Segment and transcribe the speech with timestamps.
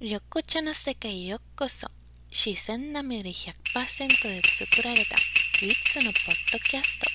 [0.00, 1.88] 緑茶の世界へようこそ
[2.30, 5.16] 自然なみり100%で作られた
[5.60, 7.06] 唯一のポッドキャスト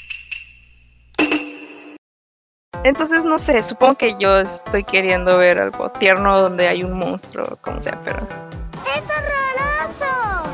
[2.84, 7.58] Entonces, no sé, supongo que yo estoy queriendo ver algo tierno donde hay un monstruo,
[7.62, 8.18] como sea, pero...
[8.18, 10.50] ¡Es horroroso!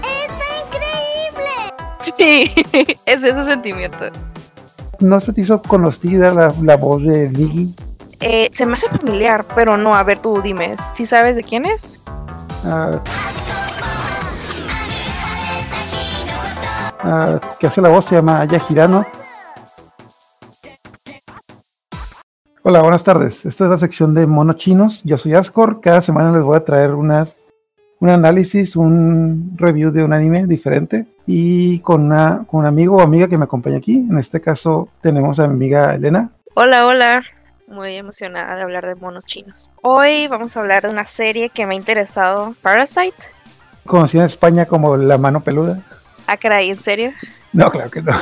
[0.00, 1.52] ¡Está increíble!
[2.00, 2.52] Sí,
[3.06, 4.10] es ese sentimiento.
[4.98, 7.72] ¿No se te hizo conocida la, la voz de Liggy?
[8.19, 11.65] Eh, se me hace familiar, pero no, a ver tú dime, ¿sí sabes de quién
[11.65, 12.03] es?
[12.65, 12.99] Ah,
[16.99, 19.05] ah, que hace la voz se llama Aya Girano.
[22.63, 23.45] Hola, buenas tardes.
[23.45, 25.01] Esta es la sección de monos chinos.
[25.05, 25.79] Yo soy Ascor.
[25.79, 27.47] Cada semana les voy a traer unas,
[28.01, 33.01] un análisis, un review de un anime diferente y con, una, con un amigo o
[33.01, 34.05] amiga que me acompaña aquí.
[34.09, 36.31] En este caso tenemos a mi amiga Elena.
[36.55, 37.23] Hola, hola.
[37.67, 39.69] Muy emocionada de hablar de monos chinos.
[39.81, 43.17] Hoy vamos a hablar de una serie que me ha interesado, Parasite.
[43.85, 45.81] Conocida en España como La Mano Peluda.
[46.27, 47.11] Ah, caray, ¿en serio?
[47.51, 48.13] No, claro que no.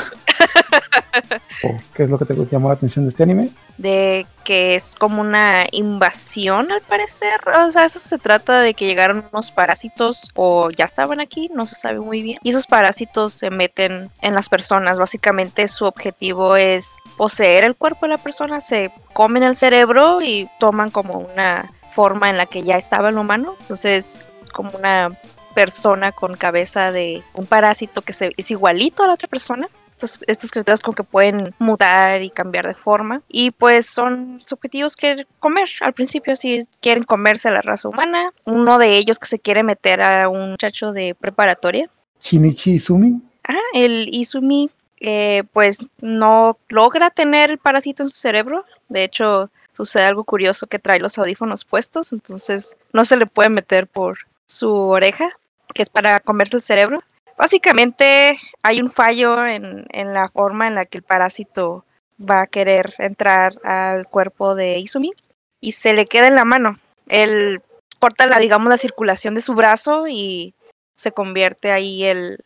[1.93, 3.49] ¿Qué es lo que te llamó la atención de este anime?
[3.77, 7.39] De que es como una invasión al parecer.
[7.65, 11.65] O sea, eso se trata de que llegaron unos parásitos o ya estaban aquí, no
[11.65, 12.39] se sabe muy bien.
[12.43, 14.97] Y esos parásitos se meten en las personas.
[14.97, 20.49] Básicamente su objetivo es poseer el cuerpo de la persona, se comen el cerebro y
[20.59, 23.55] toman como una forma en la que ya estaba el humano.
[23.59, 24.23] Entonces,
[24.53, 25.17] como una
[25.55, 29.67] persona con cabeza de un parásito que se, es igualito a la otra persona.
[29.95, 33.21] Estos, estas criaturas como que pueden mutar y cambiar de forma.
[33.27, 35.69] Y pues son sus objetivos que comer.
[35.81, 38.33] Al principio si quieren comerse a la raza humana.
[38.43, 41.89] Uno de ellos que se quiere meter a un muchacho de preparatoria.
[42.21, 43.21] Shinichi Izumi.
[43.47, 48.65] Ah, el Izumi eh, pues no logra tener el parásito en su cerebro.
[48.89, 52.11] De hecho, sucede algo curioso que trae los audífonos puestos.
[52.11, 55.37] Entonces no se le puede meter por su oreja
[55.75, 57.03] que es para comerse el cerebro.
[57.37, 61.85] Básicamente hay un fallo en, en, la forma en la que el parásito
[62.19, 65.11] va a querer entrar al cuerpo de Izumi
[65.59, 66.79] y se le queda en la mano.
[67.07, 67.61] Él
[67.99, 70.53] corta la, digamos, la circulación de su brazo y
[70.95, 72.39] se convierte ahí el,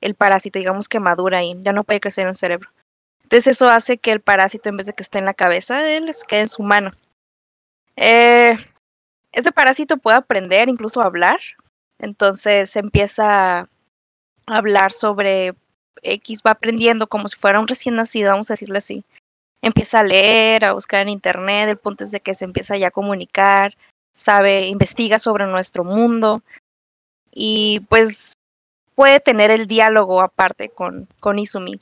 [0.00, 2.70] el parásito, digamos que madura y ya no puede crecer en el cerebro.
[3.22, 5.96] Entonces eso hace que el parásito, en vez de que esté en la cabeza de
[5.96, 6.92] él, quede en su mano.
[7.96, 8.56] Eh,
[9.32, 11.40] este parásito puede aprender, incluso hablar,
[11.98, 13.68] entonces empieza
[14.46, 15.54] hablar sobre
[16.02, 19.04] X, va aprendiendo como si fuera un recién nacido, vamos a decirlo así.
[19.62, 22.88] Empieza a leer, a buscar en internet, el punto es de que se empieza ya
[22.88, 23.76] a comunicar,
[24.14, 26.42] sabe, investiga sobre nuestro mundo
[27.32, 28.34] y pues
[28.94, 31.80] puede tener el diálogo aparte con, con Izumi.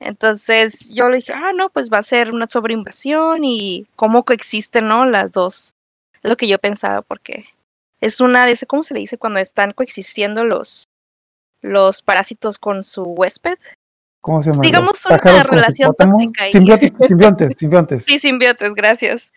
[0.00, 4.86] Entonces yo le dije, ah, no, pues va a ser una sobreinvasión y cómo coexisten,
[4.86, 5.04] ¿no?
[5.04, 5.74] Las dos.
[6.22, 7.46] Es lo que yo pensaba, porque
[8.00, 9.18] es una de ¿cómo se le dice?
[9.18, 10.84] Cuando están coexistiendo los,
[11.60, 13.58] los parásitos con su huésped.
[14.20, 14.62] ¿Cómo se llama?
[14.62, 16.44] Digamos una relación tóxica.
[16.44, 16.52] Ahí.
[17.08, 18.04] Simbiontes, simbiontes.
[18.04, 19.32] Sí, simbiontes, gracias.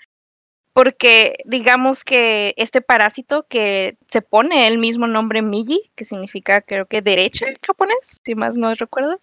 [0.73, 6.85] Porque digamos que este parásito que se pone el mismo nombre Migi, que significa creo
[6.85, 9.19] que derecha en japonés, si más no recuerdo.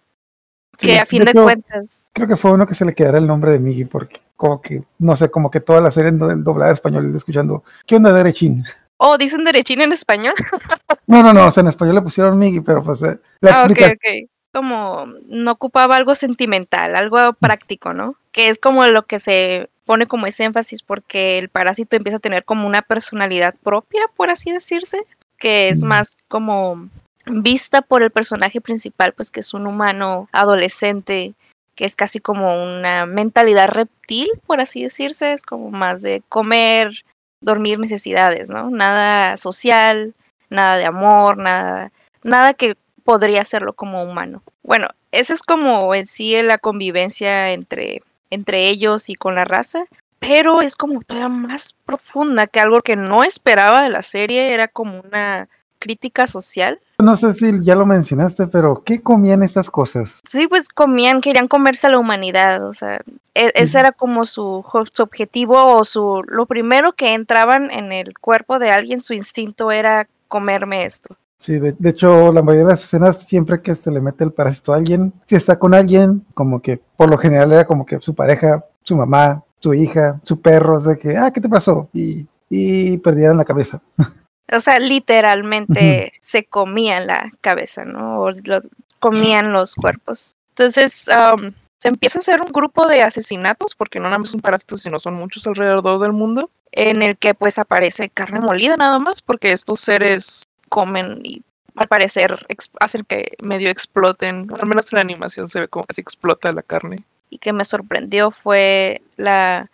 [0.77, 2.09] Sí, que a fin de, hecho, cuentas.
[2.13, 4.83] Creo que fue uno que se le quedara el nombre de Migi, porque como que,
[4.99, 8.63] no sé, como que toda la serie en doblada español escuchando, ¿qué onda derechín?
[9.01, 10.33] Oh, dicen derechín en español.
[11.07, 13.01] no, no, no, o sea, en español le pusieron Migi, pero pues.
[13.01, 13.17] Eh,
[13.49, 14.29] ah, ok, ok.
[14.53, 18.15] Como no ocupaba algo sentimental, algo práctico, ¿no?
[18.33, 22.21] Que es como lo que se pone como ese énfasis porque el parásito empieza a
[22.21, 25.05] tener como una personalidad propia, por así decirse,
[25.37, 26.89] que es más como
[27.25, 31.33] vista por el personaje principal, pues que es un humano adolescente
[31.75, 37.05] que es casi como una mentalidad reptil, por así decirse, es como más de comer,
[37.41, 38.69] dormir necesidades, ¿no?
[38.69, 40.13] Nada social,
[40.49, 41.91] nada de amor, nada,
[42.23, 44.43] nada que podría hacerlo como humano.
[44.63, 49.85] Bueno, esa es como en sí la convivencia entre, entre ellos y con la raza,
[50.19, 54.67] pero es como todavía más profunda que algo que no esperaba de la serie, era
[54.67, 55.47] como una
[55.79, 56.79] crítica social.
[56.99, 60.19] No sé si ya lo mencionaste, pero ¿qué comían estas cosas?
[60.27, 63.01] Sí, pues comían, querían comerse a la humanidad, o sea,
[63.33, 68.17] e ese era como su, su, objetivo o su lo primero que entraban en el
[68.19, 71.15] cuerpo de alguien, su instinto era comerme esto.
[71.37, 74.33] Sí, de, de, hecho, la mayoría de las escenas, siempre que se le mete el
[74.33, 77.97] parásito a alguien, si está con alguien, como que por lo general era como que
[78.01, 81.87] su pareja, su mamá, su hija, su perro, o sea que, ah, ¿qué te pasó?
[81.93, 83.81] Y, y perdieran la cabeza.
[84.51, 86.19] O sea, literalmente uh -huh.
[86.21, 88.21] se comían la cabeza, ¿no?
[88.21, 88.61] O lo,
[88.99, 90.35] comían los cuerpos.
[90.49, 94.41] Entonces, um, se empieza a hacer un grupo de asesinatos, porque no nada más son
[94.41, 98.99] parásitos, sino son muchos alrededor del mundo, en el que pues aparece carne molida nada
[98.99, 101.41] más, porque estos seres comen y
[101.75, 102.45] al parecer
[102.79, 106.61] hacen que medio exploten, al menos en la animación se ve como se explota la
[106.61, 107.03] carne.
[107.29, 109.69] Y que me sorprendió fue la...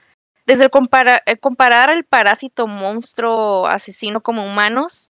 [0.46, 0.72] Desde el
[1.26, 5.10] eh, comparar el parásito monstruo asesino como humanos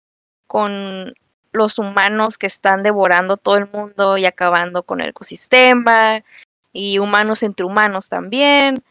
[0.48, 1.14] con
[1.52, 6.24] los humanos que están devorando todo el mundo y acabando con el ecosistema
[6.72, 8.84] y humanos entre humanos también.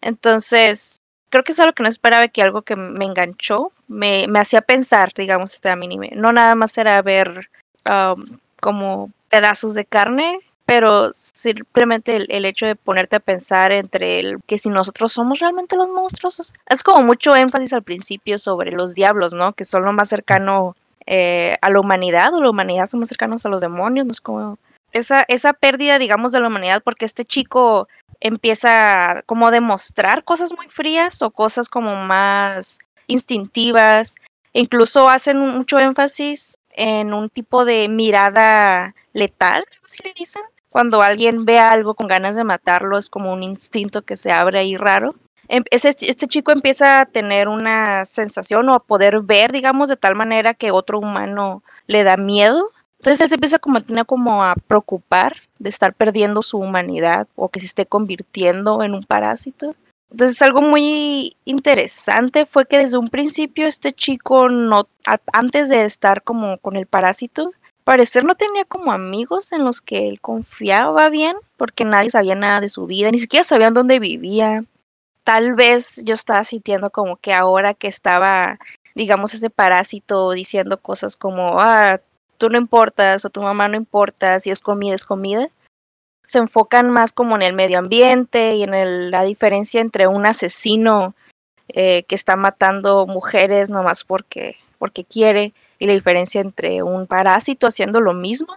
[0.00, 0.96] Entonces,
[1.30, 4.62] creo que es algo que no esperaba que algo que me enganchó, me, me hacía
[4.62, 6.10] pensar, digamos, este anime.
[6.14, 7.50] No nada más era ver
[7.90, 14.20] um, como pedazos de carne, pero simplemente el, el hecho de ponerte a pensar entre
[14.20, 16.52] el que si nosotros somos realmente los monstruos.
[16.68, 19.52] Es como mucho énfasis al principio sobre los diablos, ¿no?
[19.52, 20.76] Que son lo más cercano
[21.06, 24.20] eh, a la humanidad, o la humanidad son más cercanos a los demonios, no es
[24.20, 24.58] como
[24.92, 27.86] esa, esa pérdida, digamos, de la humanidad, porque este chico
[28.18, 34.16] empieza como a demostrar cosas muy frías o cosas como más instintivas.
[34.52, 40.42] E incluso hacen mucho énfasis en un tipo de mirada letal, si le dicen.
[40.76, 44.58] Cuando alguien ve algo con ganas de matarlo, es como un instinto que se abre
[44.58, 45.14] ahí raro.
[45.48, 50.16] Em- este chico empieza a tener una sensación o a poder ver, digamos, de tal
[50.16, 52.72] manera que otro humano le da miedo.
[52.98, 57.60] Entonces él se empieza como como a preocupar de estar perdiendo su humanidad o que
[57.60, 59.74] se esté convirtiendo en un parásito.
[60.10, 64.46] Entonces algo muy interesante fue que desde un principio este chico
[65.32, 67.52] antes de estar como con el parásito,
[67.86, 72.60] parecer no tenía como amigos en los que él confiaba bien, porque nadie sabía nada
[72.60, 74.64] de su vida, ni siquiera sabían dónde vivía.
[75.22, 78.58] Tal vez yo estaba sintiendo como que ahora que estaba,
[78.96, 82.00] digamos, ese parásito diciendo cosas como, ah,
[82.38, 85.48] tú no importas o tu mamá no importa, si es comida es comida,
[86.26, 90.26] se enfocan más como en el medio ambiente y en el- la diferencia entre un
[90.26, 91.14] asesino
[91.68, 97.66] eh, que está matando mujeres nomás porque, porque quiere y la diferencia entre un parásito
[97.66, 98.54] haciendo lo mismo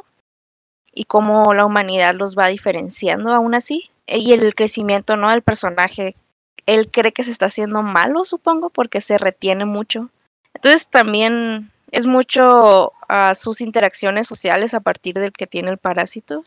[0.93, 5.43] y cómo la humanidad los va diferenciando aún así Eh, y el crecimiento no del
[5.43, 6.15] personaje
[6.65, 10.09] él cree que se está haciendo malo supongo porque se retiene mucho.
[10.55, 16.43] Entonces también es mucho a sus interacciones sociales a partir del que tiene el parásito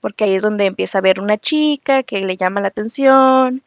[0.00, 3.62] porque ahí es donde empieza a ver una chica que le llama la atención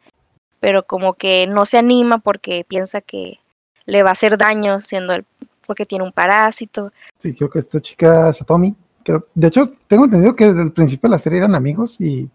[0.60, 3.38] pero como que no se anima porque piensa que
[3.86, 5.24] le va a hacer daño siendo el
[5.72, 8.74] porque tiene un parásito Sí, creo que esta chica Satomi.
[9.02, 12.28] Creo, de hecho, tengo entendido que desde el principio de la serie eran amigos y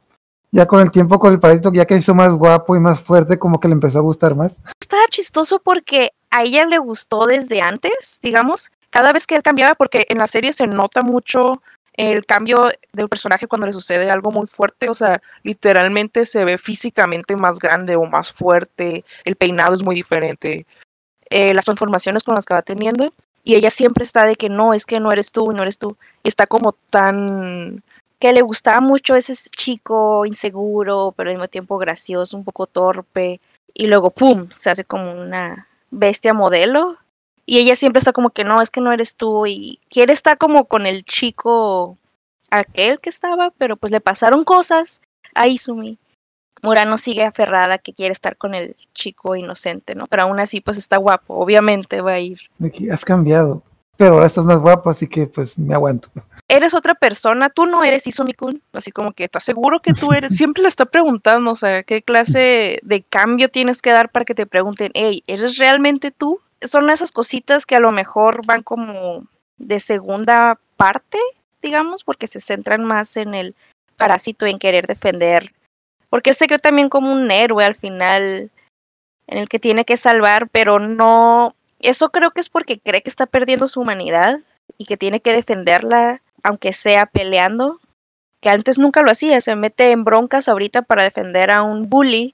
[0.52, 3.38] ya con el tiempo, con el parásito, ya que hizo más guapo y más fuerte,
[3.38, 4.62] como que le empezó a gustar más.
[4.80, 9.76] estaba chistoso porque a ella le gustó desde antes, digamos, cada vez que él cambiaba,
[9.76, 11.62] porque en la serie se nota mucho
[11.94, 16.58] el cambio del personaje cuando le sucede algo muy fuerte, o sea, literalmente se ve
[16.58, 20.66] físicamente más grande o más fuerte, el peinado es muy diferente,
[21.30, 23.14] eh, las transformaciones con las que va teniendo,
[23.48, 25.96] y ella siempre está de que no, es que no eres tú, no eres tú,
[26.22, 27.82] y está como tan
[28.20, 33.40] que le gustaba mucho ese chico inseguro, pero al mismo tiempo gracioso, un poco torpe,
[33.74, 34.50] y luego ¡pum!
[34.54, 36.98] se hace como una bestia modelo.
[37.46, 40.38] Y ella siempre está como que no, es que no eres tú y quiere estar
[40.38, 41.98] como con el chico
[42.52, 45.02] aquel que estaba, pero pues le pasaron cosas
[45.36, 45.98] a Izumi.
[46.62, 50.06] Murano sigue aferrada que quiere estar con el chico inocente, ¿no?
[50.08, 52.40] Pero aún así pues está guapo, obviamente va a ir.
[52.92, 53.64] Has cambiado,
[53.98, 56.10] pero ahora estás más guapo, así que pues me aguanto.
[56.48, 60.36] Eres otra persona, tú no eres Izumi-kun, así como que estás seguro que tú eres.
[60.38, 64.36] Siempre le está preguntando, o sea, qué clase de cambio tienes que dar para que
[64.36, 66.40] te pregunten, hey, ¿eres realmente tú?
[66.62, 69.26] Son esas cositas que a lo mejor van como
[69.58, 71.18] de segunda parte,
[71.62, 73.56] digamos, porque se centran más en el
[73.98, 75.52] parásito, en querer defender.
[76.10, 78.50] Porque él se cree también como un héroe al final,
[79.28, 81.54] en el que tiene que salvar, pero no.
[81.80, 84.40] Eso creo que es porque cree que está perdiendo su humanidad
[84.78, 87.80] y que tiene que defenderla, aunque sea peleando.
[88.42, 92.34] Que antes nunca lo hacía, se mete en broncas ahorita para defender a un bully.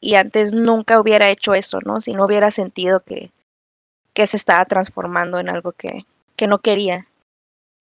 [0.00, 2.00] Y antes nunca hubiera hecho eso, ¿no?
[2.00, 3.30] Si no hubiera sentido que,
[4.12, 6.04] que se estaba transformando en algo que,
[6.36, 7.06] que no quería.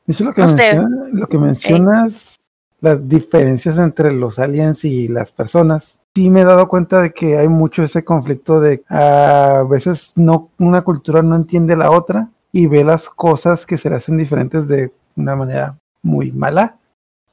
[0.07, 0.73] Eso es lo que, No sé.
[0.73, 2.35] menciona- lo que mencionas,
[2.83, 6.01] las diferencias entre los aliens y las personas.
[6.13, 10.49] Sí me he dado cuenta de que hay mucho ese conflicto de a veces no
[10.59, 14.67] una cultura no entiende la otra y ve las cosas que se le hacen diferentes
[14.67, 16.77] de una manera muy mala.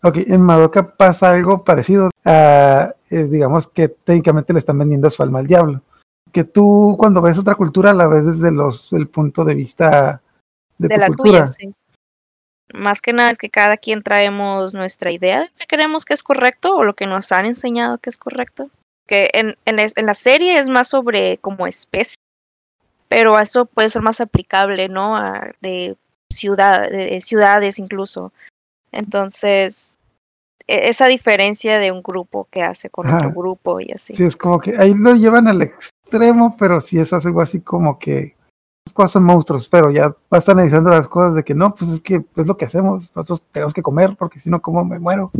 [0.05, 2.11] Ok, en Madoka pasa algo parecido.
[2.25, 5.83] a, digamos que técnicamente le están vendiendo su alma al diablo.
[6.31, 10.23] Que tú cuando ves otra cultura la ves desde los, el punto de vista
[10.79, 11.31] de, De tu la cultura.
[11.33, 11.75] tuya, sí.
[12.73, 16.15] Más que nada es que cada quien traemos nuestra idea de lo que creemos que
[16.15, 18.71] es correcto o lo que nos han enseñado que es correcto.
[19.07, 22.15] Que en, en, es- en la serie es más sobre como especie,
[23.09, 25.17] pero eso puede ser más aplicable, ¿no?
[25.17, 25.97] A, de,
[26.33, 28.33] ciudad, de ciudades incluso.
[28.93, 29.99] Entonces,
[30.67, 34.15] e- esa diferencia de un grupo que hace con otro grupo y así.
[34.15, 37.99] Sí, es como que ahí lo llevan al extremo, pero sí es algo así como
[37.99, 38.37] que
[38.93, 42.25] cosas son monstruos, pero ya vas analizando las cosas de que no, pues es que
[42.37, 45.31] es lo que hacemos, nosotros tenemos que comer, porque si no, ¿cómo me muero?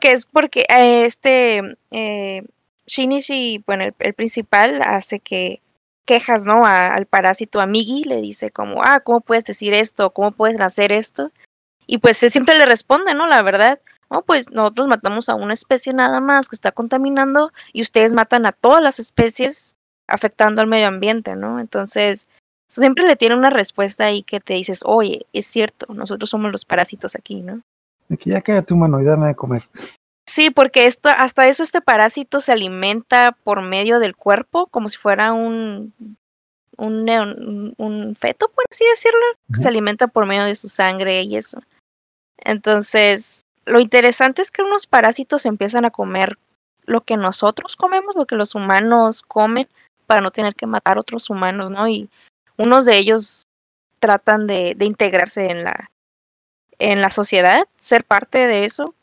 [0.00, 2.42] que es porque eh, este eh,
[2.86, 5.60] Shinichi, bueno, el, el principal hace que
[6.06, 6.64] quejas, ¿no?
[6.64, 10.10] A- al parásito Amigi, le dice como, ah, ¿cómo puedes decir esto?
[10.10, 11.30] ¿Cómo puedes hacer esto?
[11.86, 13.26] Y pues él siempre le responde, ¿no?
[13.26, 13.78] La verdad,
[14.10, 18.46] no, pues nosotros matamos a una especie nada más que está contaminando y ustedes matan
[18.46, 19.76] a todas las especies
[20.08, 21.60] afectando al medio ambiente, ¿no?
[21.60, 22.26] Entonces,
[22.70, 26.64] siempre le tiene una respuesta ahí que te dices, oye, es cierto, nosotros somos los
[26.64, 27.60] parásitos aquí, ¿no?
[28.08, 29.68] Que ya cállate humano y dame de comer.
[30.26, 34.96] Sí, porque esto, hasta eso este parásito se alimenta por medio del cuerpo, como si
[34.96, 35.92] fuera un,
[36.76, 39.20] un, un, un feto, por así decirlo.
[39.54, 41.60] Se alimenta por medio de su sangre y eso.
[42.38, 46.38] Entonces, lo interesante es que unos parásitos empiezan a comer
[46.84, 49.68] lo que nosotros comemos, lo que los humanos comen,
[50.06, 51.88] para no tener que matar otros humanos, ¿no?
[51.88, 52.08] Y
[52.60, 53.46] unos de ellos
[53.98, 55.90] tratan de, de integrarse en la,
[56.78, 58.94] en la sociedad, ser parte de eso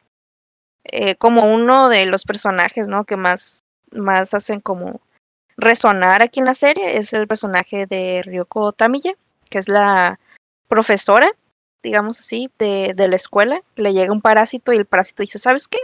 [0.84, 3.04] eh, como uno de los personajes, ¿no?
[3.04, 5.02] Que más, más hacen como
[5.58, 9.14] resonar aquí en la serie es el personaje de Ryoko Tamiya,
[9.50, 10.20] que es la
[10.68, 11.32] profesora,
[11.84, 13.62] digamos así, de, de la escuela.
[13.76, 15.80] Le llega un parásito y el parásito dice, ¿sabes qué?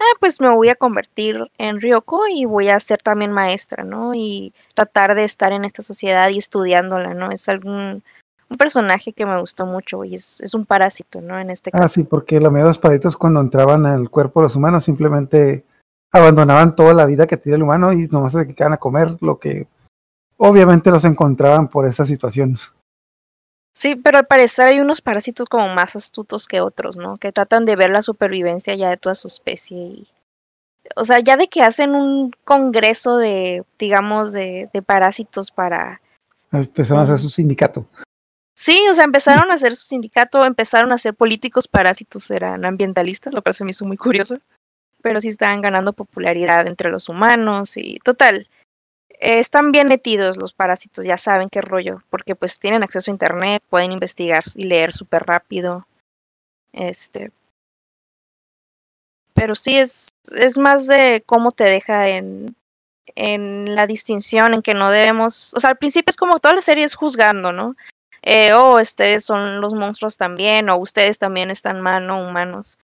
[0.00, 4.14] Ah, pues me voy a convertir en Ryoko y voy a ser también maestra, ¿no?
[4.14, 7.30] Y tratar de estar en esta sociedad y estudiándola, ¿no?
[7.30, 8.02] Es algún
[8.50, 11.38] un personaje que me gustó mucho y es, es un parásito, ¿no?
[11.38, 11.84] En este caso.
[11.84, 14.84] Ah, sí, porque la mayoría de los paritos cuando entraban al cuerpo de los humanos
[14.84, 15.64] simplemente
[16.12, 19.38] abandonaban toda la vida que tenía el humano y nomás se dedicaban a comer lo
[19.38, 19.68] que
[20.36, 22.58] obviamente los encontraban por esa situación.
[23.72, 27.18] Sí, pero al parecer hay unos parásitos como más astutos que otros, ¿no?
[27.18, 30.08] Que tratan de ver la supervivencia ya de toda su especie y...
[30.96, 36.00] O sea, ya de que hacen un congreso de, digamos, de, de parásitos para...
[36.50, 37.22] Empezaron a hacer Ujú.
[37.22, 37.86] su sindicato.
[38.56, 43.32] Sí, o sea, empezaron a hacer su sindicato, empezaron a ser políticos parásitos, eran ambientalistas,
[43.32, 44.38] lo cual se me hizo muy curioso.
[45.00, 48.48] Pero sí estaban ganando popularidad entre los humanos y total.
[49.20, 53.14] Eh, están bien metidos los parásitos, ya saben qué rollo, porque pues tienen acceso a
[53.14, 55.86] internet, pueden investigar y leer súper rápido.
[56.72, 57.30] Este.
[59.34, 62.56] Pero sí es, es más de cómo te deja en,
[63.14, 66.60] en la distinción en que no debemos, o sea, al principio es como toda la
[66.60, 67.76] serie es juzgando, ¿no?
[68.22, 72.78] Eh, oh, ustedes son los monstruos también, o ustedes también están mal, no humanos.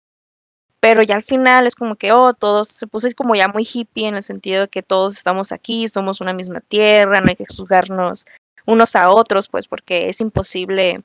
[0.83, 4.05] Pero ya al final es como que, oh, todos se puso como ya muy hippie
[4.09, 7.45] en el sentido de que todos estamos aquí, somos una misma tierra, no hay que
[7.47, 8.27] juzgarnos
[8.65, 11.01] unos a otros, pues porque es imposible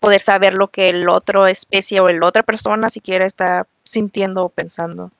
[0.00, 4.48] poder saber lo que el otro especie o la otra persona siquiera está sintiendo o
[4.50, 5.10] pensando.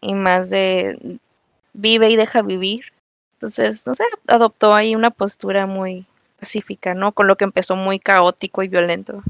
[0.00, 1.20] Y más de
[1.74, 2.86] vive y deja vivir.
[3.34, 6.06] Entonces, no sé, adoptó ahí una postura muy
[6.40, 7.12] pacífica, ¿no?
[7.12, 9.22] Con lo que empezó muy caótico y violento.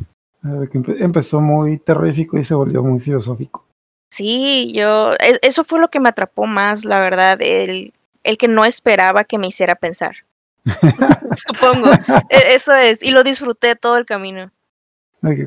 [0.43, 3.68] empe- empezó muy terrorífico y se volvió muy filosófico.
[4.11, 7.93] Sí, yo, es- eso fue lo que me atrapó más, la verdad, el,
[8.25, 10.17] el que no esperaba que me hiciera pensar.
[11.37, 11.93] Supongo,
[12.31, 14.51] e- eso es, y lo disfruté todo el camino.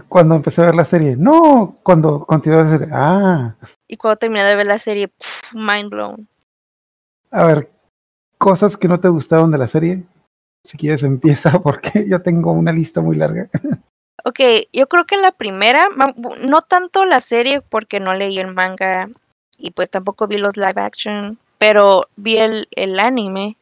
[0.10, 3.56] Cuando empecé a ver la serie, no, cuando continué la serie, ah,
[3.88, 6.28] Y cuando terminé de ver la serie, pf, mind blown.
[7.32, 7.70] a ver,
[8.38, 10.04] cosas que no te gustaron de la serie.
[10.64, 13.48] Si quieres empieza porque yo tengo una lista muy larga.
[14.24, 14.40] Ok,
[14.72, 19.10] yo creo que la primera, no tanto la serie porque no leí el manga
[19.58, 23.58] y pues tampoco vi los live action, pero vi el, el anime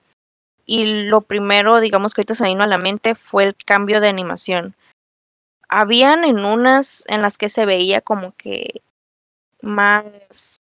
[0.66, 4.10] y lo primero, digamos que ahorita se vino a la mente fue el cambio de
[4.10, 4.76] animación.
[5.68, 8.82] Habían en unas en las que se veía como que
[9.62, 10.58] más,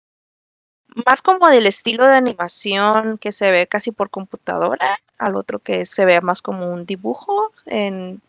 [1.06, 5.84] más como del estilo de animación que se ve casi por computadora, al otro que
[5.84, 8.20] se ve más como un dibujo en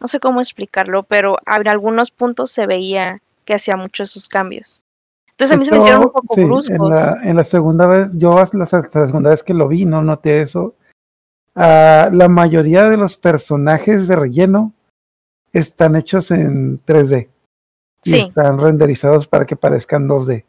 [0.00, 4.82] no sé cómo explicarlo, pero en algunos puntos se veía que hacía muchos esos cambios.
[5.30, 6.70] Entonces a mí se me hicieron un poco sí, bruscos.
[6.70, 9.84] En la, en la segunda vez, yo hasta la, la segunda vez que lo vi,
[9.84, 10.74] no noté eso.
[11.54, 14.72] Ah, la mayoría de los personajes de relleno
[15.52, 17.28] están hechos en 3D
[18.04, 20.44] y Sí, están renderizados para que parezcan 2D.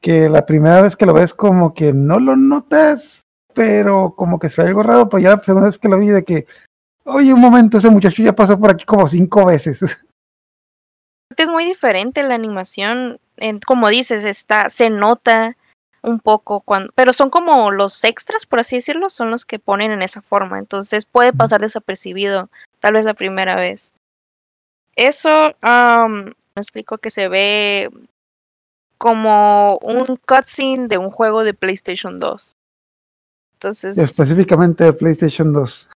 [0.00, 3.22] Que la primera vez que lo ves como que no lo notas,
[3.54, 6.08] pero como que se ve algo raro, pero ya la segunda vez que lo vi
[6.08, 6.46] de que,
[7.06, 9.80] oye, un momento, ese muchacho ya pasó por aquí como cinco veces.
[11.36, 13.20] es muy diferente la animación.
[13.66, 15.56] como dices, está, se nota
[16.02, 19.90] un poco cuando, pero son como los extras, por así decirlo, son los que ponen
[19.90, 20.58] en esa forma.
[20.58, 22.48] Entonces puede pasar desapercibido,
[22.80, 23.92] tal vez la primera vez.
[24.94, 27.90] Eso, am, me explico que se ve
[28.98, 32.52] como un cutscene de un juego de PlayStation 2.
[33.54, 35.88] Entonces, Específicamente de PlayStation 2.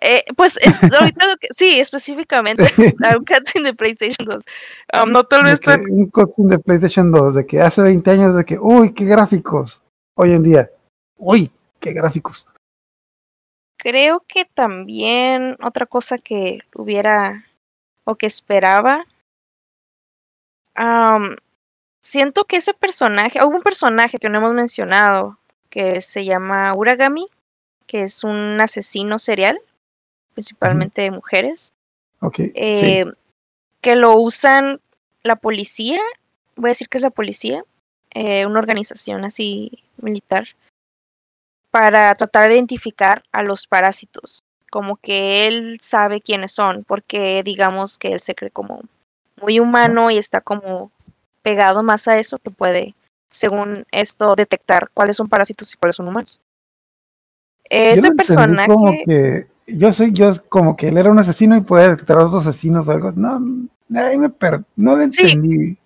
[0.00, 2.62] Eh, pues es ahorita lo que, sí, específicamente
[3.04, 4.44] a un cutscene de PlayStation 2.
[4.92, 7.82] Am, no tal De vez que tan- un cutscene de PlayStation 2, de que hace
[7.82, 9.82] 20 años, de que, uy, qué gráficos.
[10.14, 10.70] Hoy en día,
[11.16, 11.50] uy,
[11.80, 12.46] qué gráficos.
[13.80, 17.44] Creo que también otra cosa que hubiera
[18.04, 19.04] o que esperaba.
[20.74, 21.36] am,
[22.00, 25.38] siento que ese personaje, hubo un personaje que no hemos mencionado
[25.70, 27.26] que se llama Uragami,
[27.86, 29.60] que es un asesino serial,
[30.38, 31.72] principalmente de mujeres,
[32.32, 32.52] sí.
[32.54, 33.04] eh,
[33.80, 34.80] que lo usan
[35.24, 36.00] la policía,
[36.54, 37.64] voy a decir que es la policía,
[38.14, 40.46] eh, una organización así militar,
[41.72, 44.44] para tratar de identificar a los parásitos.
[44.70, 48.82] Como que él sabe quiénes son, porque digamos que él se cree como
[49.42, 50.92] muy humano y está como
[51.42, 52.94] pegado más a eso que puede,
[53.28, 56.38] según esto, detectar cuáles son parásitos y cuáles son humanos.
[57.68, 58.68] Yo lo entendí personaje...
[58.68, 62.26] Como que yo soy yo, como que él era un asesino y puede detectar a
[62.26, 63.10] otros asesinos o algo.
[63.12, 63.40] No,
[63.94, 65.22] ahí me per- no lo Sí.
[65.22, 65.76] entendí.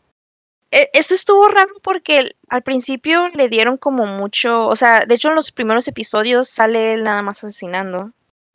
[0.70, 5.28] E- Eso estuvo raro porque al principio le dieron como mucho, o sea, de hecho
[5.28, 8.12] en los primeros episodios sale él nada más asesinando,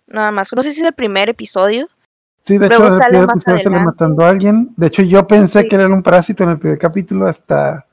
[0.07, 0.51] nada más.
[0.55, 1.87] No sé si es el primer episodio.
[2.39, 4.69] Sí, de Luego hecho, el primer sale matando a alguien.
[4.77, 5.67] De hecho, yo pensé Sí.
[5.67, 7.85] que él era un parásito en el primer capítulo hasta.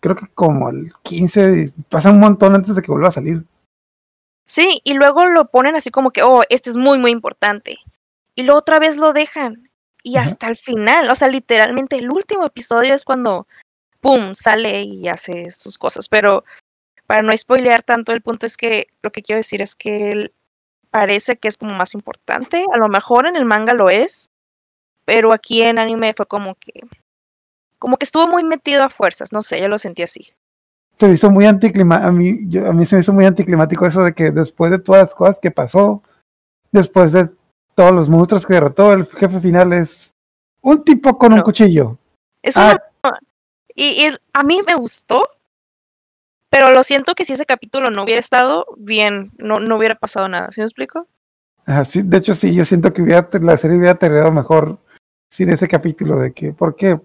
[0.00, 1.72] Creo que como el 15.
[1.76, 3.44] y Pasa un montón antes de que vuelva a salir.
[4.46, 7.78] Sí, y luego lo ponen así como que, oh, este es muy, muy importante.
[8.36, 9.70] Y luego otra vez lo dejan.
[10.02, 10.28] Y Ajá.
[10.28, 13.48] hasta el final, o sea, literalmente el último episodio es cuando,
[14.00, 16.08] ¡pum!, sale y hace sus cosas.
[16.08, 16.44] Pero
[17.08, 20.32] para no spoilear tanto, el punto es que lo que quiero decir es que él
[20.90, 22.64] parece que es como más importante.
[22.72, 24.30] A lo mejor en el manga lo es,
[25.04, 26.84] pero aquí en anime fue como que,
[27.80, 29.32] como que estuvo muy metido a fuerzas.
[29.32, 30.32] No sé, yo lo sentí así.
[30.96, 32.08] Se me hizo muy anticlimático.
[32.08, 34.78] A mí, yo- a mí se me hizo muy anticlimático eso de que después de
[34.78, 36.02] todas las cosas que pasó,
[36.72, 37.28] después de
[37.74, 40.14] todos los monstruos que derrotó, el jefe final es
[40.62, 41.98] un tipo con un cuchillo.
[42.42, 42.80] Es Ah.
[43.04, 43.18] una-
[43.74, 45.28] y, y a mí me gustó,
[46.50, 50.28] pero lo siento que si ese capítulo no hubiera estado bien, no, no hubiera pasado
[50.28, 50.50] nada.
[50.50, 51.06] ¿Sí me explico?
[51.66, 54.78] Ajá, sí, de hecho, sí, yo siento que hubiera, la serie hubiera terminado mejor
[55.30, 56.98] sin ese capítulo de que, porque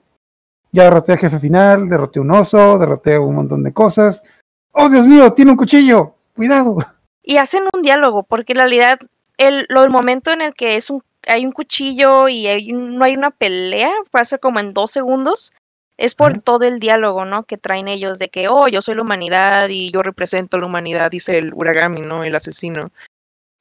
[0.72, 4.24] ya derroté al jefe final, derroté un oso, derroté un montón de cosas.
[4.72, 5.34] ¡Oh, Dios mío!
[5.34, 6.16] ¡Tiene un cuchillo!
[6.36, 6.78] ¡Cuidado!
[7.24, 9.00] Y hacen un diálogo, porque en realidad
[9.38, 13.04] el, lo, el momento en el que es un, hay un cuchillo y hay no
[13.04, 15.54] hay una pelea, pasa como en dos segundos,
[15.98, 17.44] es por todo el diálogo, ¿no?
[17.44, 20.66] Que traen ellos de que, oh, yo soy la humanidad y yo represento a la
[20.66, 22.24] humanidad, dice el Uragami, ¿no?
[22.24, 22.92] El asesino.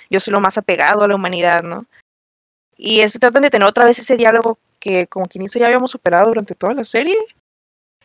[0.09, 1.85] Yo soy lo más apegado a la humanidad, ¿no?
[2.77, 5.91] Y es, tratan de tener otra vez ese diálogo que como quien dice ya habíamos
[5.91, 7.17] superado durante toda la serie.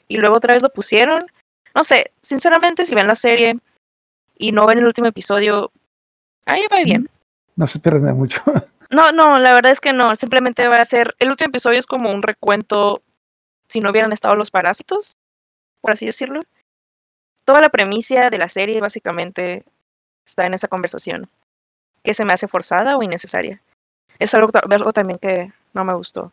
[0.08, 1.26] Y luego otra vez lo pusieron.
[1.74, 3.58] No sé, sinceramente si ven la serie
[4.38, 5.72] y no ven el último episodio,
[6.46, 7.10] ahí va bien.
[7.56, 8.42] No se pierde mucho.
[8.92, 10.16] No, no, la verdad es que no.
[10.16, 11.16] Simplemente va a ser.
[11.18, 13.02] El último episodio es como un recuento
[13.68, 15.18] si no hubieran estado los parásitos,
[15.82, 16.42] por así decirlo.
[17.46, 19.66] Toda la premisa de la serie básicamente
[20.26, 21.28] está en esa conversación.
[22.04, 23.60] Que se me hace forzada o innecesaria.
[24.20, 26.32] Es algo, algo también que no me gustó.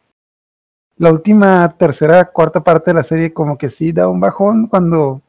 [1.02, 5.20] La última, tercera, cuarta parte de la serie como que sí da un bajón cuando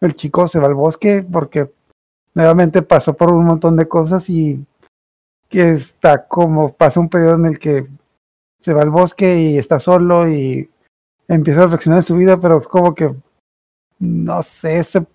[0.00, 1.70] el chico se va al bosque porque
[2.32, 4.64] nuevamente pasó por un montón de cosas y
[5.46, 7.86] que está como pasa un periodo en el que
[8.58, 10.70] se va al bosque y está solo y
[11.28, 13.10] empieza a reflexionar en su vida, pero es como que
[13.98, 15.06] no sé, se,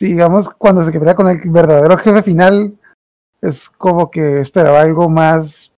[0.00, 2.78] digamos cuando se queda con el verdadero jefe final
[3.42, 5.73] es como que esperaba algo más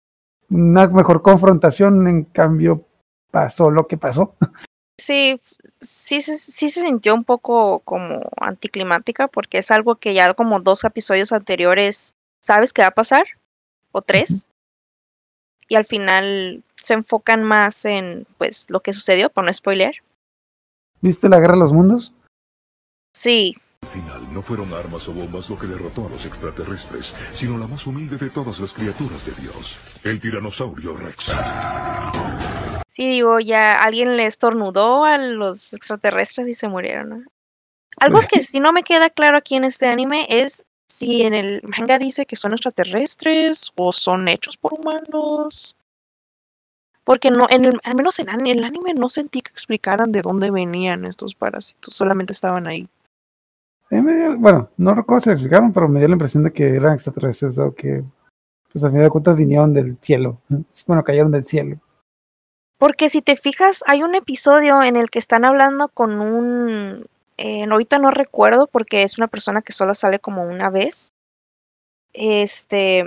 [0.50, 2.87] una mejor confrontación, en cambio
[3.30, 4.35] pasó lo que pasó.
[4.98, 5.40] Sí,
[5.80, 10.61] sí, se- sí se sintió un poco como anticlimática porque es algo que ya como
[10.61, 13.24] dos episodios anteriores sabes que va a pasar,
[13.90, 14.48] o tres,
[15.68, 19.96] y al final se enfocan más en pues lo que sucedió, por no spoiler.
[21.00, 22.12] ¿Viste la guerra de los mundos?
[23.14, 27.59] Sí, Al final no fueron armas o bombas lo que derrotó a los extraterrestres, sino
[27.59, 31.31] la más humilde de todas las criaturas de Dios, el tiranosaurio Rex.
[32.88, 37.11] sí digo, ya alguien le estornudó a los extraterrestres y se murieron.
[37.11, 37.16] ¿no?
[38.01, 41.61] Algo que sí no me queda claro aquí en este anime es si en el
[41.64, 45.77] manga dice que son extraterrestres o son hechos por humanos.
[47.05, 50.51] Porque no, en el, al menos en el anime no sentí que explicaran de dónde
[50.51, 52.88] venían estos parásitos, solamente estaban ahí.
[53.90, 57.59] Dio- bueno, no recuerdo si explicaron, pero me dio la impresión de que eran extraterrestres
[57.59, 58.03] o que,
[58.73, 60.40] pues a fin de cuentas vinieron del cielo.
[60.87, 61.79] Bueno, cayeron del cielo.
[62.79, 67.07] Porque si te fijas, hay un episodio en el que están hablando con un...
[67.37, 71.12] eh, ahorita no recuerdo porque es una persona que solo sale como una vez.
[72.12, 73.05] Este...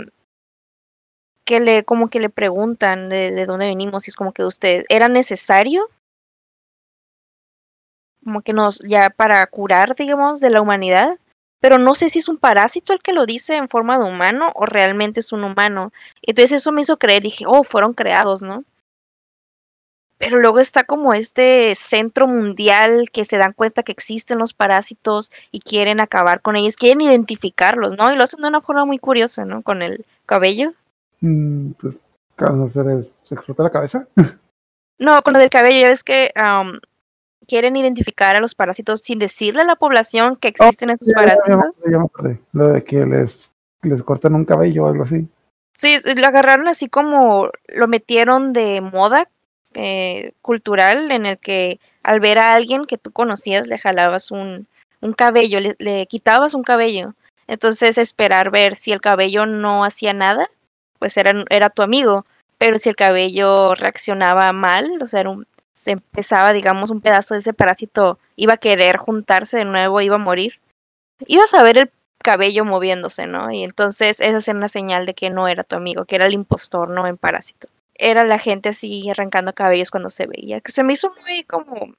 [1.46, 4.84] Que le, como que le preguntan de, de dónde venimos y es como que usted,
[4.90, 5.88] ¿era necesario?
[8.28, 11.18] Como que nos, ya para curar, digamos, de la humanidad.
[11.62, 14.52] Pero no sé si es un parásito el que lo dice en forma de humano
[14.54, 15.94] o realmente es un humano.
[16.22, 18.66] Entonces eso me hizo creer, dije, oh, fueron creados, ¿no?
[20.18, 25.32] Pero luego está como este centro mundial que se dan cuenta que existen los parásitos
[25.50, 28.12] y quieren acabar con ellos, quieren identificarlos, ¿no?
[28.12, 29.62] Y lo hacen de una forma muy curiosa, ¿no?
[29.62, 30.74] Con el cabello.
[31.22, 31.98] Mm, pues,
[32.36, 32.90] ¿qué van a hacer?
[32.90, 34.06] ¿Es ¿Se explota la cabeza?
[35.00, 36.80] No, con lo del cabello, ya ves que am,
[37.48, 41.22] quieren identificar a los parásitos sin decirle a la población que existen estos ya, ya
[41.22, 41.84] me parásitos.
[41.90, 42.40] ya.
[42.54, 45.28] Lo de que les, les cortan un cabello o algo así.
[45.76, 49.30] Sí, lo agarraron así como lo metieron de moda
[49.74, 54.66] eh, cultural en el que al ver a alguien que tú conocías le jalabas un,
[55.02, 57.14] un cabello, le, le quitabas un cabello.
[57.48, 60.50] Entonces esperar ver si el cabello no hacía nada,
[61.00, 62.26] pues era, era tu amigo.
[62.58, 65.46] Pero si el cabello reaccionaba mal, o sea, era un-
[65.78, 70.16] se empezaba, digamos, un pedazo de ese parásito, iba a querer juntarse de nuevo, iba
[70.16, 70.60] a morir.
[71.28, 73.52] Ibas a ver el cabello moviéndose, ¿no?
[73.52, 76.34] Y entonces eso es una señal de que no era tu amigo, que era el
[76.34, 77.68] impostor, no en parásito.
[77.94, 81.94] Era la gente así arrancando cabellos cuando se veía, que se me hizo muy como...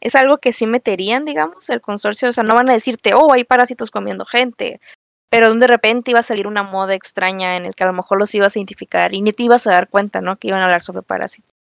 [0.00, 3.32] Es algo que sí meterían, digamos, el consorcio, o sea, no van a decirte, oh,
[3.34, 4.80] hay parásitos comiendo gente,
[5.28, 8.18] pero de repente iba a salir una moda extraña en el que a lo mejor
[8.18, 10.36] los ibas a identificar y ni te ibas a dar cuenta, ¿no?
[10.36, 11.55] Que iban a hablar sobre parásitos.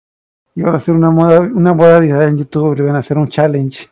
[0.56, 3.28] Iban a hacer una moda, una moda viral en YouTube, le iban a hacer un
[3.28, 3.90] challenge.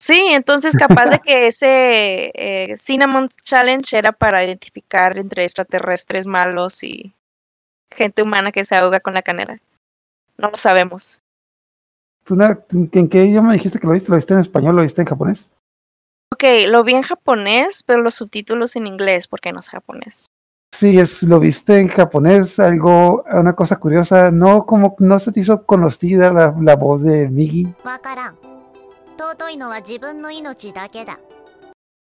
[0.00, 6.84] Sí, entonces capaz de que ese eh, Cinnamon Challenge era para identificar entre extraterrestres malos
[6.84, 7.12] y
[7.90, 9.58] gente humana que se ahoga con la canela.
[10.36, 11.20] No lo sabemos.
[12.24, 12.36] ¿Tú
[12.92, 14.10] ¿En qué idioma dijiste que lo viste?
[14.10, 15.54] ¿Lo viste en español lo viste en japonés?
[16.32, 20.30] Ok, lo vi en japonés, pero los subtítulos en inglés, porque no sé japonés.
[20.78, 24.30] Sí, es, lo viste en japonés, algo, una cosa curiosa.
[24.30, 27.66] No, como no se te hizo conocida la, voz de Migi.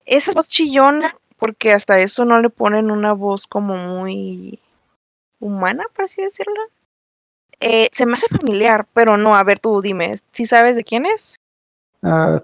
[0.06, 4.60] Esa voz chillona, porque hasta eso no le ponen una voz como muy
[5.40, 6.60] humana, por así decirlo.
[7.62, 10.84] Eh, se me hace familiar, pero no, a ver tú dime, ¿si ¿sí sabes de
[10.84, 11.38] quién es?
[12.02, 12.42] Uh...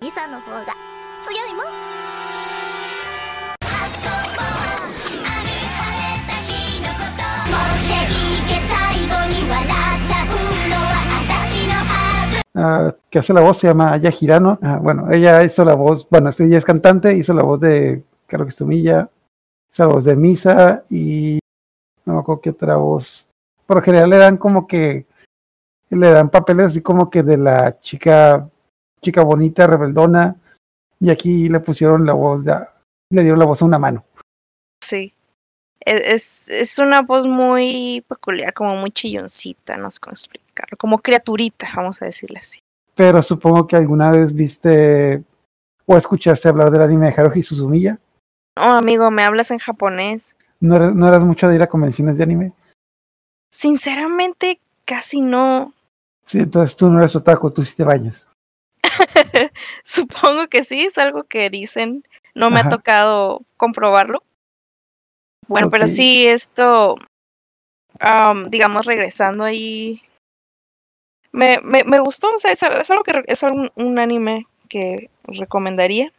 [12.56, 14.58] uh, que hace la voz, se llama Aya Girano.
[14.62, 18.50] Ah, bueno, ella hizo la voz, bueno, ella es cantante, hizo la voz de Carlos
[18.50, 19.10] Estumilla,
[19.72, 21.39] hizo la voz de Misa y
[22.06, 23.30] no me acuerdo qué otra voz.
[23.66, 25.06] Por lo general le dan como que,
[25.89, 28.50] le dan papeles así como que de la chica,
[29.02, 30.36] chica bonita, rebeldona,
[31.00, 32.56] y aquí le pusieron la voz, de,
[33.10, 34.06] le dieron la voz a una mano.
[34.84, 35.13] Sí.
[35.86, 40.78] E- Es, es una voz muy peculiar, como muy chilloncita, no sé cómo explicarlo.
[40.78, 42.62] Como criaturita, vamos a decirle así.
[42.96, 45.24] Pero supongo que alguna vez viste
[45.86, 47.98] o escuchaste hablar del anime de Haruhi Suzumiya.
[48.56, 50.36] Oh, amigo, ¿me hablas en japonés?
[50.60, 52.54] ¿No eras, no eras mucho de ir a convenciones de anime?
[53.50, 55.74] Sinceramente, casi no.
[56.26, 58.28] Sí, entonces tú no eres otaku, tú sí te bañas.
[59.84, 62.04] Supongo que sí, es algo que dicen.
[62.36, 62.69] No me Ajá.
[62.69, 64.24] ha tocado comprobarlo.
[65.47, 66.95] Bueno, pero sí, esto,
[67.99, 70.01] am, digamos, regresando ahí,
[71.32, 75.10] me, me, me gustó, o sea, es, es algo que es un, un anime que
[75.23, 76.12] recomendaría.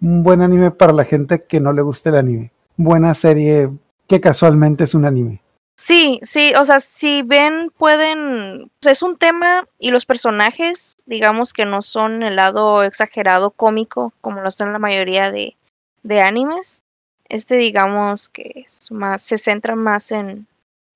[0.00, 2.52] Un buen anime para la gente que no le guste el anime.
[2.76, 3.70] Buena serie
[4.06, 5.40] que casualmente es un anime.
[5.78, 11.52] Sí, sí, o sea, si ven, pueden, sea, es un tema y los personajes, digamos
[11.52, 15.54] que no son el lado exagerado cómico como lo son la mayoría de,
[16.02, 16.82] de animes.
[17.28, 20.46] Este, digamos que es más, se centra más en,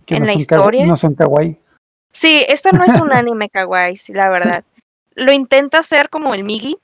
[0.06, 0.86] En no la historia.
[0.86, 1.58] no son kawaii.
[2.12, 4.64] Sí, esta no es un anime kawaii, sí, la verdad.
[5.14, 6.78] Lo intenta hacer como el Migi,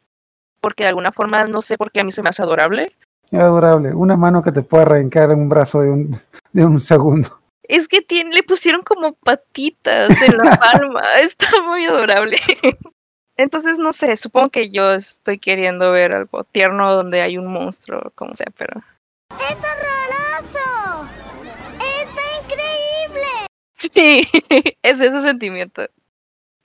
[0.61, 2.92] porque de alguna forma no sé por qué a mí se me hace adorable.
[3.32, 3.94] Adorable.
[3.94, 6.16] Una mano que te puede arrancar en un brazo de un,
[6.52, 7.40] de un segundo.
[7.62, 12.37] Es que tiene, le pusieron como patitas en la palma, está muy adorable.
[13.37, 18.12] Entonces, no sé, supongo que yo estoy queriendo ver algo tierno donde hay un monstruo,
[18.14, 18.82] como sea, pero...
[19.30, 21.08] ¡Es horroroso!
[21.74, 23.46] ¡Está increíble!
[23.72, 24.28] Sí,
[24.82, 25.86] es ese sentimiento.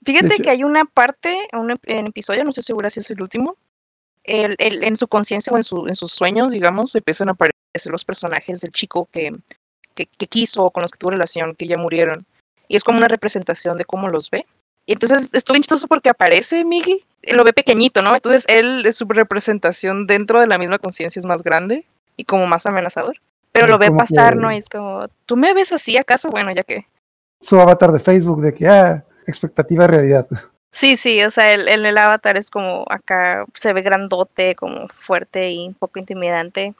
[0.04, 3.56] Fíjate que hay una parte, un episodio, no estoy segura si es el último,
[4.24, 7.52] el, el- en su conciencia o en, su, en sus sueños, digamos, empiezan a aparecer
[7.92, 9.32] los personajes del chico que,
[9.94, 12.26] que, que quiso o con los que tuvo relación, que ya murieron.
[12.68, 14.46] Y es como una representación de cómo los ve.
[14.86, 18.12] Y entonces estuvo chistoso porque aparece Miggy, lo ve pequeñito, ¿no?
[18.14, 21.84] Entonces él, es su representación dentro de la misma conciencia es más grande
[22.16, 23.16] y como más amenazador.
[23.52, 24.52] Pero Es lo ve pasar, que- ¿no?
[24.52, 26.28] Y es como, ¿tú me ves así acaso?
[26.30, 26.86] Bueno, ya que...
[27.40, 30.26] Su avatar de Facebook de que, ah, expectativa realidad.
[30.70, 34.88] Sí, sí, o sea, el, el, el avatar es como acá, se ve grandote, como
[34.88, 36.74] fuerte y un poco intimidante.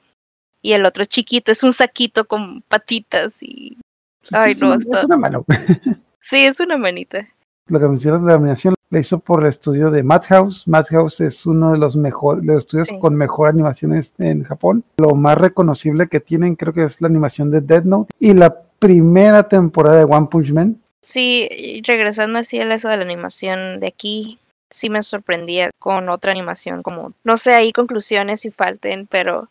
[0.62, 3.76] Y el otro es chiquito, es un saquito con patitas y...
[4.22, 5.44] Sí, Ay, es, no, una, está- es una mano.
[6.30, 7.28] Sí, es una manita.
[7.68, 10.68] Lo que mencionas de la animación la hizo por el estudio de Madhouse.
[10.68, 12.98] Madhouse es uno de los mejores, los estudios Sí.
[12.98, 14.85] con mejor animaciones en Japón.
[14.98, 18.55] Lo más reconocible que tienen creo que es la animación de Dead Note y la
[18.78, 20.78] primera temporada de One Punch Man.
[21.00, 21.48] Sí,
[21.87, 26.83] regresando así a eso de la animación de aquí, sí me sorprendía con otra animación,
[26.83, 29.48] como, no sé, ahí conclusiones si falten, pero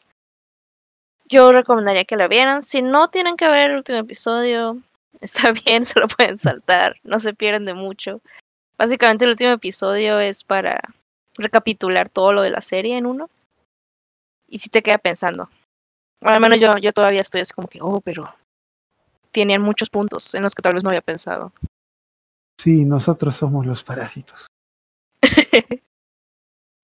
[1.28, 2.62] yo recomendaría que la vieran.
[2.62, 4.78] Si no tienen que ver el último episodio,
[5.20, 8.22] está bien, se lo pueden saltar, no se pierden de mucho.
[8.82, 10.82] Básicamente el último episodio es para
[11.38, 13.30] recapitular todo lo de la serie en uno.
[14.48, 15.52] Y si te queda pensando.
[16.22, 18.34] Al menos yo, yo todavía estoy así como que, oh, pero
[19.30, 21.54] tenían muchos puntos en los que tal vez no había pensado.
[22.60, 24.48] Sí, nosotros somos los parásitos.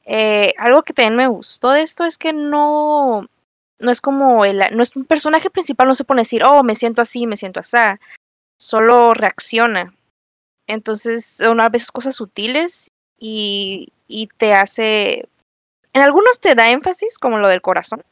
[0.10, 3.28] Eh, algo que también me gustó de esto es que no,
[3.78, 6.64] no es como el, no es un personaje principal, no se pone a decir, oh,
[6.64, 7.76] me siento así, me siento así,
[8.58, 9.97] solo reacciona.
[10.68, 15.28] Entonces, son a veces cosas sutiles y, y te hace,
[15.94, 18.04] en algunos te da énfasis, como lo del corazón,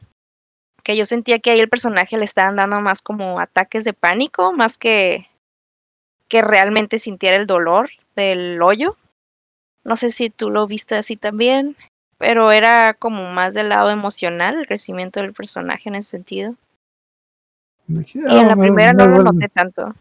[0.84, 4.54] que yo sentía que ahí el personaje le estaban dando más como ataques de pánico,
[4.54, 5.28] más que
[6.28, 8.98] que realmente sintiera el dolor del hoyo.
[9.84, 11.76] No sé si tú lo viste así también,
[12.18, 16.56] pero era como más del lado emocional, el crecimiento del personaje en ese sentido.
[17.88, 19.94] Y en "Ah, la me- primera me no lo noté tanto.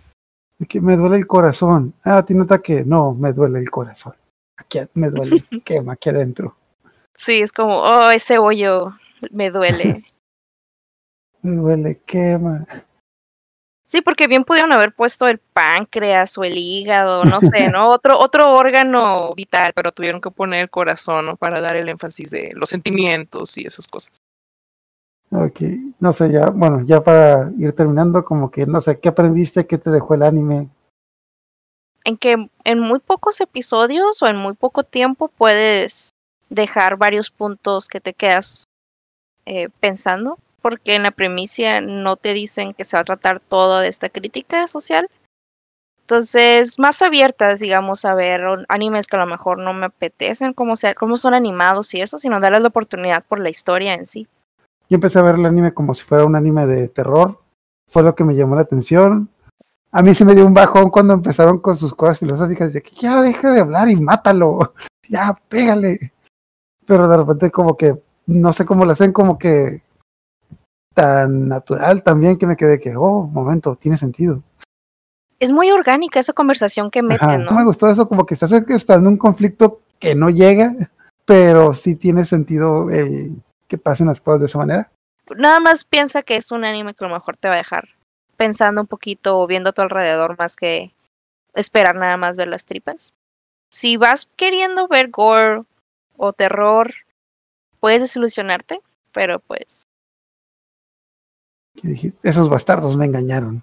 [0.66, 1.94] Que me duele el corazón.
[2.04, 2.84] Ah, tiene ataque.
[2.84, 4.14] No, me duele el corazón.
[4.56, 6.56] Aquí me duele, quema aquí adentro.
[7.14, 8.92] Sí, es como, oh, ese hoyo
[9.30, 10.04] me duele.
[11.42, 12.64] Me duele, quema.
[13.86, 17.90] Sí, porque bien pudieron haber puesto el páncreas o el hígado, no sé, ¿no?
[17.90, 21.36] Otro, otro órgano vital, pero tuvieron que poner el corazón, ¿no?
[21.36, 24.10] Para dar el énfasis de los sentimientos y esas cosas.
[25.34, 25.60] Ok,
[25.98, 29.66] no sé, ya, bueno, ya para ir terminando, como que no sé, ¿qué aprendiste?
[29.66, 30.70] ¿Qué te dejó el anime?
[32.04, 36.10] en que en muy pocos episodios o en muy poco tiempo puedes
[36.50, 38.64] dejar varios puntos que te quedas
[39.46, 43.80] eh, pensando, porque en la premisa no te dicen que se va a tratar toda
[43.80, 45.08] de esta crítica social.
[46.02, 50.76] Entonces, más abiertas, digamos, a ver animes que a lo mejor no me apetecen, cómo,
[50.76, 54.28] sea, cómo son animados y eso, sino darles la oportunidad por la historia en sí.
[54.94, 57.40] Yo empecé a ver el anime como si fuera un anime de terror,
[57.90, 59.28] fue lo que me llamó la atención.
[59.90, 62.92] A mí se me dio un bajón cuando empezaron con sus cosas filosóficas, de que
[62.94, 64.72] ya deja de hablar y mátalo,
[65.08, 66.12] ya pégale.
[66.86, 69.82] Pero de repente como que, no sé cómo lo hacen, como que
[70.94, 74.44] tan natural también que me quedé que, oh, momento, tiene sentido.
[75.40, 78.52] Es muy orgánica esa conversación que Ajá, meten, no me gustó eso, como que estás
[78.52, 80.72] esperando un conflicto que no llega,
[81.24, 83.32] pero sí tiene sentido eh,
[83.74, 84.90] que pasen las cosas de esa manera.
[85.36, 87.88] nada más piensa que es un anime que a lo mejor te va a dejar
[88.36, 90.92] pensando un poquito o viendo a tu alrededor más que
[91.54, 93.12] esperar nada más ver las tripas.
[93.70, 95.64] Si vas queriendo ver gore
[96.16, 96.94] o terror,
[97.80, 98.80] puedes desilusionarte,
[99.12, 99.84] pero pues
[102.22, 103.62] esos bastardos me engañaron.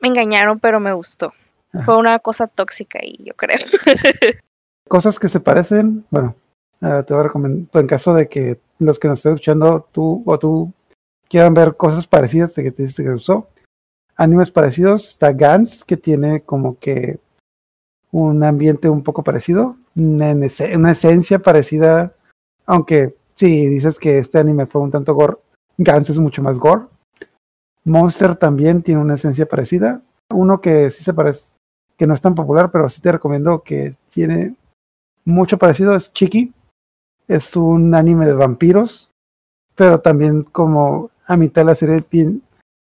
[0.00, 1.32] me engañaron, pero me gustó.
[1.72, 1.84] Ajá.
[1.84, 3.58] Fue una cosa tóxica y yo creo.
[4.88, 6.36] Cosas que se parecen, bueno,
[6.80, 10.22] ah, te voy a recomendar, en caso de que los que nos estén escuchando, tú
[10.26, 10.72] o tú
[11.28, 13.48] quieran ver cosas parecidas de que te dices que usó,
[14.16, 17.18] animes parecidos, está Gans, que tiene como que
[18.12, 22.14] un ambiente un poco parecido, una, ese- una esencia parecida,
[22.66, 25.36] aunque sí, dices que este anime fue un tanto gore,
[25.78, 26.86] Gans es mucho más gore.
[27.84, 30.02] Monster también tiene una esencia parecida.
[30.34, 31.54] Uno que sí se parece,
[31.96, 34.56] que no es tan popular, pero sí te recomiendo que tiene
[35.24, 36.52] mucho parecido, es Chiki.
[37.28, 39.10] Es un anime de vampiros,
[39.74, 41.96] pero también como a mitad de la serie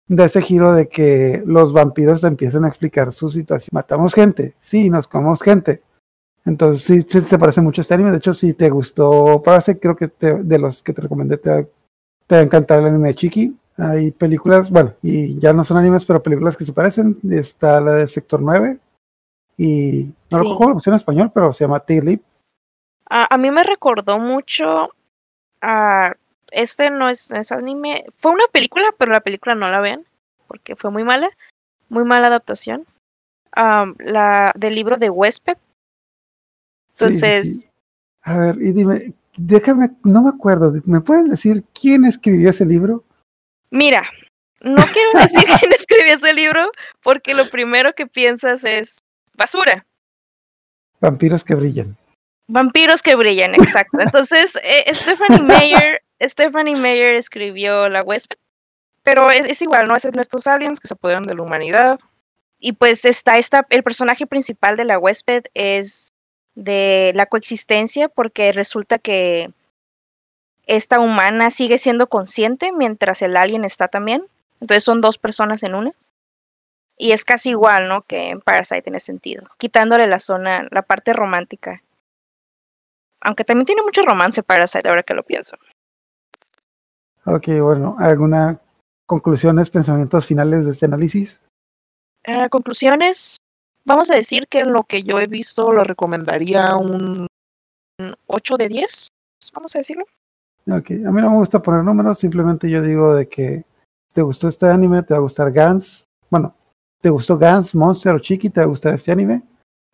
[0.06, 3.70] da ese giro de que los vampiros empiezan a explicar su situación.
[3.72, 5.82] Matamos gente, sí, nos comemos gente.
[6.44, 8.10] Entonces sí, sí se parece mucho a este anime.
[8.10, 11.50] De hecho, si te gustó Parasite, creo que te- de los que te recomendé te
[11.50, 11.62] va,
[12.26, 13.56] te va a encantar el anime de Chiki.
[13.78, 17.16] Hay películas, bueno, y ya no son animes, pero películas que se parecen.
[17.30, 18.78] Está la de Sector 9
[19.56, 20.48] y no Sí.
[20.50, 22.22] recuerdo la en español, pero se llama T-Lip.
[23.08, 24.94] A, a mí me recordó mucho
[25.60, 26.14] a
[26.54, 30.06] este no es, es anime, fue una película, pero la película no la ven
[30.46, 31.28] porque fue muy mala,
[31.88, 32.86] muy mala adaptación.
[33.56, 35.56] La del libro de Huésped.
[36.92, 37.68] Sí, Entonces, sí.
[38.22, 43.04] A ver, y dime, déjame, no me acuerdo, ¿me puedes decir quién escribió ese libro?
[43.70, 44.08] mira,
[44.60, 46.70] no quiero decir quién escribió ese libro
[47.02, 48.98] porque lo primero que piensas es
[49.34, 49.84] basura.
[51.00, 51.96] Vampiros que brillan.
[52.46, 54.00] Vampiros que brillan, exacto.
[54.00, 58.36] Entonces, eh, Stephanie Meyer, Stephanie Meyer escribió La Huésped,
[59.02, 59.96] pero es, igual, ¿no?
[59.96, 61.98] Es en estos aliens que se apoderan de la humanidad.
[62.58, 66.12] Y pues está esta, el personaje principal de La Huésped es
[66.54, 69.50] de la coexistencia, porque resulta que
[70.66, 74.24] esta humana sigue siendo consciente mientras el alien está también.
[74.60, 75.92] Entonces son dos personas en una.
[76.96, 78.02] Y es casi igual, ¿no?
[78.02, 81.82] Que en Parasite en ese sentido, quitándole la zona, la parte romántica
[83.24, 85.56] aunque también tiene mucho romance Parasite, ahora que lo pienso.
[87.26, 88.60] Ok, bueno, ¿alguna
[89.06, 91.40] conclusiones, pensamientos finales de este análisis?
[92.22, 93.38] Eh, conclusiones,
[93.84, 97.26] vamos a decir que lo que yo he visto Lo recomendaría un
[98.26, 99.08] 8 de 10,
[99.54, 100.04] vamos a decirlo.
[100.66, 103.64] Ok, a mí no me gusta poner números, simplemente yo digo de que
[104.12, 106.06] te gustó este anime, te va a gustar Gans.
[106.30, 106.54] Bueno,
[107.00, 109.42] te gustó Gans, Monster o Chiqui, te va a gustar este anime.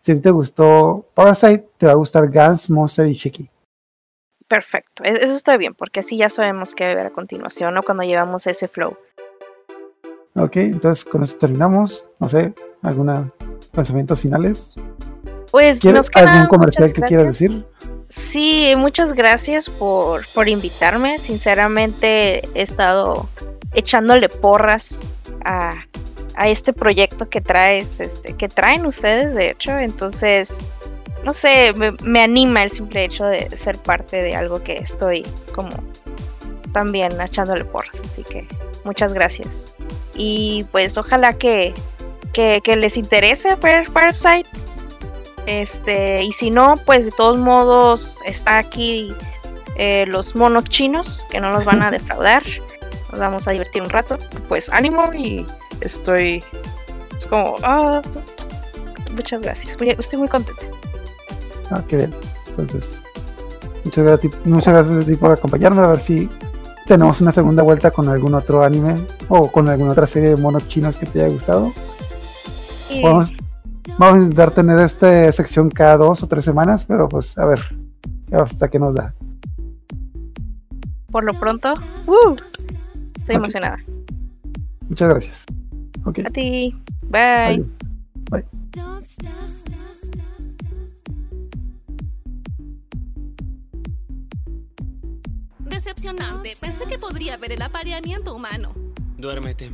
[0.01, 3.51] Si a ti te gustó Parasite, te va a gustar Gans, Monster y Chiqui.
[4.49, 7.83] Perfecto, e- eso está bien, porque así ya sabemos qué ver a continuación, ¿no?
[7.83, 8.97] Cuando llevamos ese flow.
[10.35, 12.09] Ok, entonces con eso terminamos.
[12.19, 13.31] No sé, ¿alguna
[13.73, 14.75] pensamientos finales?
[15.51, 17.67] Pues ¿Quieres nos queda algún comercial que quieras decir?
[18.09, 21.19] Sí, muchas gracias por, por invitarme.
[21.19, 23.29] Sinceramente he estado
[23.75, 25.03] echándole porras
[25.45, 25.85] a,
[26.37, 29.77] a este proyecto que traes, este, que traen ustedes, de hecho.
[29.79, 30.63] Entonces,
[31.25, 35.27] no sé, me, me anima el simple hecho de ser parte de algo que estoy
[35.55, 35.71] como
[36.73, 38.01] también echándole porras.
[38.03, 38.47] Así que
[38.85, 39.73] muchas gracias.
[40.15, 41.75] Y pues ojalá que,
[42.33, 44.49] que, que les interese ver Parasite.
[45.47, 49.13] Este, y si no, pues de todos modos está aquí
[49.77, 52.43] eh, los monos chinos que no nos van a defraudar.
[53.11, 54.19] Nos vamos a divertir un rato.
[54.49, 55.47] pues ánimo y
[55.81, 56.43] estoy
[57.19, 58.01] Es como, ah,
[59.15, 59.77] muchas gracias.
[59.79, 60.63] Muy- estoy muy contenta.
[61.71, 62.15] Ah, qué bien.
[62.49, 63.03] Entonces,
[63.85, 65.83] muchas gracias, muchas gracias a ti por acompañarme.
[65.83, 66.29] A ver si
[66.87, 68.97] tenemos una segunda vuelta con algún otro anime
[69.29, 71.73] o con alguna otra serie de monos chinos que te haya gustado.
[72.89, 73.33] Y Vamos,
[73.99, 77.61] vamos a intentar tener esta sección cada dos o tres semanas, pero pues a ver
[78.33, 79.15] hasta qué nos da.
[81.13, 81.75] por lo pronto,
[82.07, 82.35] ¡uh!
[83.17, 83.79] estoy emocionada.
[84.89, 85.47] Muchas gracias.
[86.05, 86.75] Ok, A ti.
[87.03, 87.65] Bye.
[88.31, 89.17] adiós.
[95.59, 96.55] Decepcionante.
[96.61, 98.75] Pensé que podría ver el apareamiento humano.
[99.19, 99.71] Duérmete.